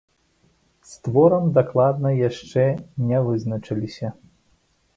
З 0.91 1.03
творам 1.07 1.45
дакладна 1.59 2.09
яшчэ 2.29 2.65
не 3.11 3.23
вызначыліся. 3.27 4.07